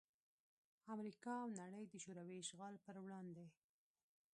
امریکا 0.93 1.31
او 1.43 1.49
نړۍ 1.61 1.83
دشوروي 1.95 2.35
اشغال 2.43 2.75
پر 2.85 2.95
وړاندې 3.03 3.45